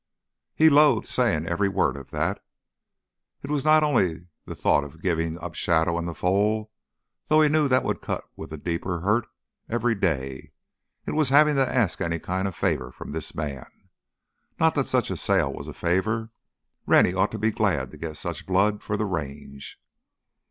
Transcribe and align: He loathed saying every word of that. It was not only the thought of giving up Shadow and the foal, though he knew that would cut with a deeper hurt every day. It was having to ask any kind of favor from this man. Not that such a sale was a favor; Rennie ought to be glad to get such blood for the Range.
He 0.55 0.71
loathed 0.71 1.05
saying 1.05 1.45
every 1.47 1.69
word 1.69 1.95
of 1.95 2.09
that. 2.09 2.43
It 3.43 3.51
was 3.51 3.63
not 3.63 3.83
only 3.83 4.25
the 4.45 4.55
thought 4.55 4.83
of 4.83 5.03
giving 5.03 5.37
up 5.37 5.53
Shadow 5.53 5.95
and 5.99 6.07
the 6.07 6.15
foal, 6.15 6.71
though 7.27 7.39
he 7.43 7.49
knew 7.49 7.67
that 7.67 7.83
would 7.83 8.01
cut 8.01 8.23
with 8.35 8.51
a 8.51 8.57
deeper 8.57 9.01
hurt 9.01 9.27
every 9.69 9.93
day. 9.93 10.53
It 11.05 11.11
was 11.11 11.29
having 11.29 11.53
to 11.57 11.69
ask 11.69 12.01
any 12.01 12.17
kind 12.17 12.47
of 12.47 12.55
favor 12.55 12.91
from 12.91 13.11
this 13.11 13.35
man. 13.35 13.67
Not 14.59 14.73
that 14.73 14.87
such 14.89 15.11
a 15.11 15.15
sale 15.17 15.53
was 15.53 15.67
a 15.67 15.71
favor; 15.73 16.31
Rennie 16.87 17.13
ought 17.13 17.29
to 17.33 17.37
be 17.37 17.51
glad 17.51 17.91
to 17.91 17.97
get 17.97 18.17
such 18.17 18.47
blood 18.47 18.81
for 18.81 18.97
the 18.97 19.05
Range. 19.05 19.79